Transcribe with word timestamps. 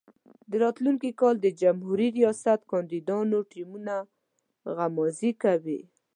د 0.49 0.51
راتلونکي 0.63 1.09
کال 1.21 1.35
د 1.41 1.47
جمهوري 1.61 2.07
ریاست 2.17 2.59
کاندیدانو 2.71 3.39
ټیمونه 3.51 3.95
غمازي 4.75 5.31
کوي. 5.43 5.79